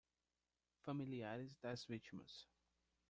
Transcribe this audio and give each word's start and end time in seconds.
Familiares 0.85 1.51
das 1.61 1.85
vítimas 1.87 2.49